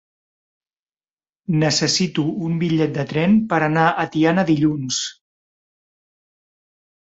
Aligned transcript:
Necessito 1.63 2.25
un 2.47 2.57
bitllet 2.65 2.97
de 2.97 3.05
tren 3.13 3.37
per 3.53 3.61
anar 3.67 3.85
a 4.05 4.09
Tiana 4.17 4.49
dilluns. 4.51 5.05